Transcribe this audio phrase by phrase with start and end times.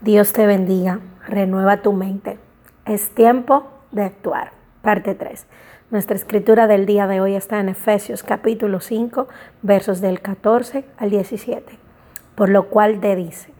[0.00, 2.38] Dios te bendiga, renueva tu mente.
[2.84, 4.52] Es tiempo de actuar.
[4.82, 5.46] Parte 3.
[5.90, 9.28] Nuestra escritura del día de hoy está en Efesios capítulo 5,
[9.62, 11.78] versos del 14 al 17.
[12.34, 13.52] Por lo cual te dice,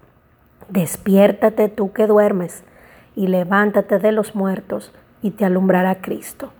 [0.68, 2.64] despiértate tú que duermes
[3.14, 4.92] y levántate de los muertos
[5.22, 6.52] y te alumbrará Cristo.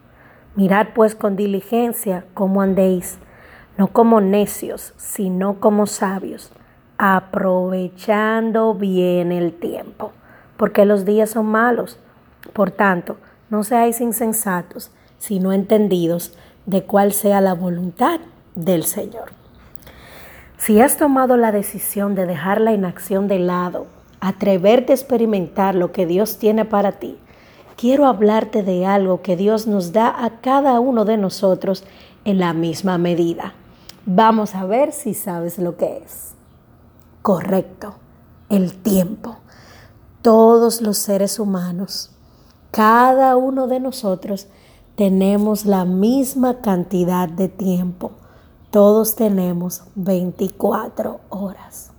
[0.55, 3.19] Mirad pues con diligencia cómo andéis,
[3.77, 6.53] no como necios, sino como sabios,
[6.99, 10.13] aprovechando bien el tiempo,
[10.57, 11.99] porque los días son malos.
[12.53, 13.17] Por tanto,
[13.51, 18.21] no seáis insensatos, sino entendidos de cuál sea la voluntad
[18.55, 19.33] del Señor.
[20.57, 23.87] Si has tomado la decisión de dejar la inacción de lado,
[24.21, 27.19] atreverte a experimentar lo que Dios tiene para ti,
[27.77, 31.85] quiero hablarte de algo que Dios nos da a cada uno de nosotros
[32.25, 33.53] en la misma medida.
[34.07, 36.34] Vamos a ver si sabes lo que es.
[37.25, 37.95] Correcto,
[38.51, 39.37] el tiempo.
[40.21, 42.11] Todos los seres humanos,
[42.71, 44.47] cada uno de nosotros,
[44.95, 48.11] tenemos la misma cantidad de tiempo.
[48.71, 51.93] Todos tenemos 24 horas.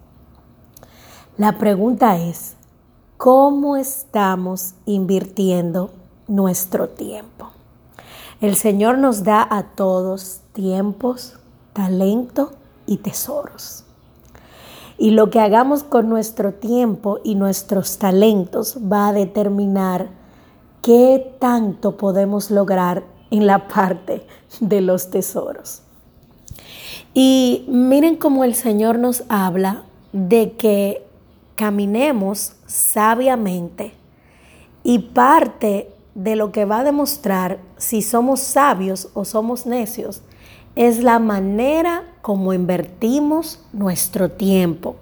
[1.37, 2.53] La pregunta es,
[3.17, 5.89] ¿cómo estamos invirtiendo
[6.27, 7.49] nuestro tiempo?
[8.41, 11.39] El Señor nos da a todos tiempos,
[11.73, 12.51] talento
[12.85, 13.84] y tesoros.
[14.97, 20.09] Y lo que hagamos con nuestro tiempo y nuestros talentos va a determinar
[20.81, 24.25] qué tanto podemos lograr en la parte
[24.59, 25.81] de los tesoros.
[27.13, 31.05] Y miren cómo el Señor nos habla de que
[31.55, 33.93] caminemos sabiamente
[34.83, 40.21] y parte de lo que va a demostrar si somos sabios o somos necios
[40.75, 44.97] es la manera como invertimos nuestro tiempo.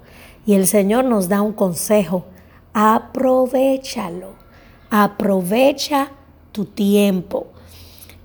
[0.46, 2.26] Y el Señor nos da un consejo,
[2.74, 4.34] aprovechalo,
[4.90, 6.12] aprovecha
[6.52, 7.48] tu tiempo.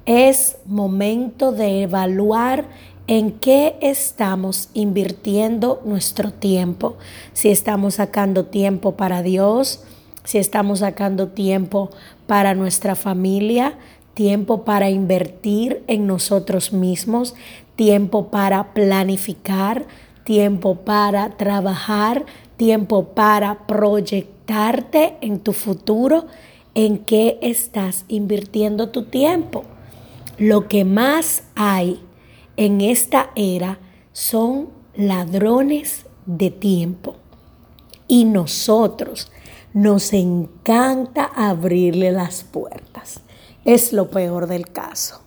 [0.05, 2.67] Es momento de evaluar
[3.07, 6.97] en qué estamos invirtiendo nuestro tiempo.
[7.33, 9.85] Si estamos sacando tiempo para Dios,
[10.25, 11.91] si estamos sacando tiempo
[12.27, 13.79] para nuestra familia,
[14.19, 17.37] tiempo para invertir en nosotros mismos,
[17.77, 19.87] tiempo para planificar,
[20.25, 22.27] tiempo para trabajar,
[22.57, 26.27] tiempo para proyectarte en tu futuro,
[26.75, 29.63] en qué estás invirtiendo tu tiempo.
[30.37, 32.01] Lo que más hay
[32.57, 33.79] en esta era
[34.11, 37.15] son ladrones de tiempo.
[38.09, 39.31] Y nosotros
[39.73, 43.23] nos encanta abrirle las puertas
[43.69, 45.21] es lo peor del caso,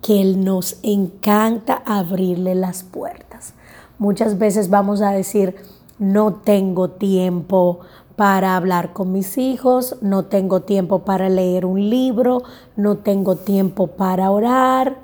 [0.00, 3.52] que Él nos encanta abrirle las puertas.
[3.98, 5.56] Muchas veces vamos a decir,
[5.98, 7.80] no tengo tiempo
[8.16, 12.42] para hablar con mis hijos, no tengo tiempo para leer un libro,
[12.74, 14.96] no tengo tiempo para orar,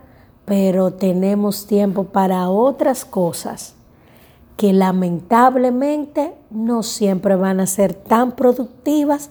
[0.47, 3.75] pero tenemos tiempo para otras cosas
[4.57, 9.29] que lamentablemente no siempre van a ser tan productivas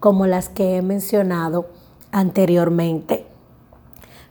[0.00, 1.80] como las que he mencionado
[2.12, 3.26] anteriormente.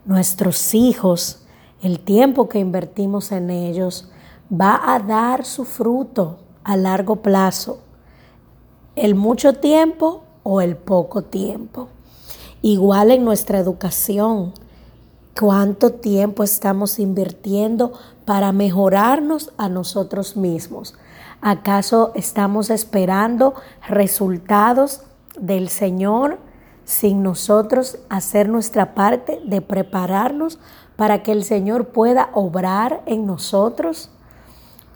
[0.06, 1.45] Nuestros hijos,
[1.81, 4.09] el tiempo que invertimos en ellos,
[4.51, 7.79] va a dar su fruto a largo plazo.
[8.95, 11.90] El mucho tiempo o el poco tiempo.
[12.62, 14.53] Igual en nuestra educación.
[15.40, 17.94] ¿Cuánto tiempo estamos invirtiendo
[18.25, 20.96] para mejorarnos a nosotros mismos?
[21.40, 23.53] ¿Acaso estamos esperando
[23.88, 25.03] resultados
[25.40, 26.40] del Señor
[26.89, 30.57] sin nosotros hacer nuestra parte de prepararnos
[30.95, 34.09] para que el Señor pueda obrar en nosotros?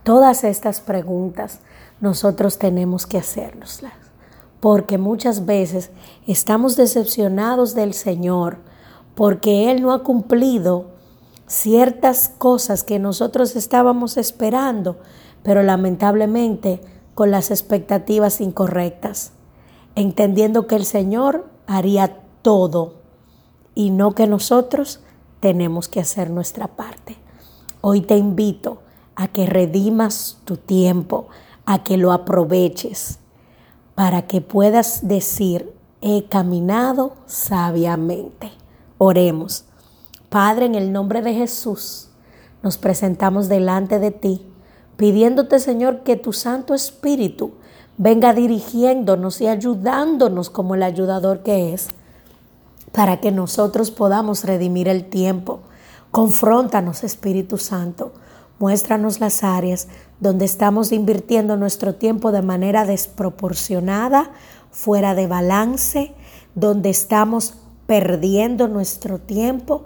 [0.01, 1.59] Todas estas preguntas
[2.01, 3.93] nosotros tenemos que hacernoslas,
[4.59, 5.91] porque muchas veces
[6.25, 8.57] estamos decepcionados del Señor
[9.13, 10.87] porque Él no ha cumplido
[11.45, 14.97] ciertas cosas que nosotros estábamos esperando,
[15.43, 16.81] pero lamentablemente
[17.13, 19.33] con las expectativas incorrectas,
[19.93, 22.95] entendiendo que el Señor haría todo
[23.75, 24.99] y no que nosotros
[25.39, 27.17] tenemos que hacer nuestra parte.
[27.81, 28.81] Hoy te invito
[29.15, 31.27] a que redimas tu tiempo,
[31.65, 33.19] a que lo aproveches
[33.95, 38.51] para que puedas decir, he caminado sabiamente.
[38.97, 39.65] Oremos.
[40.29, 42.09] Padre, en el nombre de Jesús,
[42.63, 44.47] nos presentamos delante de ti,
[44.97, 47.53] pidiéndote, Señor, que tu Santo Espíritu
[47.97, 51.89] venga dirigiéndonos y ayudándonos como el ayudador que es,
[52.91, 55.61] para que nosotros podamos redimir el tiempo.
[56.11, 58.13] Confróntanos, Espíritu Santo.
[58.59, 59.87] Muéstranos las áreas
[60.19, 64.31] donde estamos invirtiendo nuestro tiempo de manera desproporcionada,
[64.71, 66.13] fuera de balance,
[66.55, 67.55] donde estamos
[67.87, 69.85] perdiendo nuestro tiempo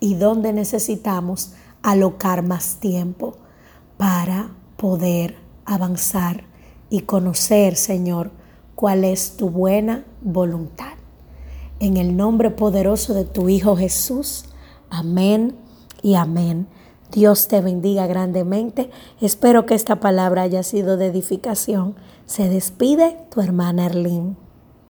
[0.00, 1.52] y donde necesitamos
[1.82, 3.36] alocar más tiempo
[3.96, 5.36] para poder
[5.66, 6.53] avanzar
[6.90, 8.30] y conocer, Señor,
[8.74, 10.94] cuál es tu buena voluntad.
[11.80, 14.46] En el nombre poderoso de tu Hijo Jesús.
[14.90, 15.56] Amén
[16.02, 16.66] y amén.
[17.10, 18.90] Dios te bendiga grandemente.
[19.20, 21.94] Espero que esta palabra haya sido de edificación.
[22.26, 24.36] Se despide tu hermana Erlín.